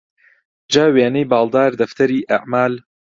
جا 0.71 0.85
وێنەی 0.95 1.29
باڵدار 1.31 1.71
دەفتەری 1.81 2.27
ئەعمال 2.29 2.73